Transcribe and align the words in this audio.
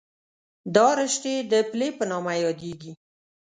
دا 0.75 0.87
رشتې 0.99 1.35
د 1.51 1.53
پلې 1.71 1.87
په 1.97 2.03
نامه 2.11 2.33
یادېږي. 2.43 2.91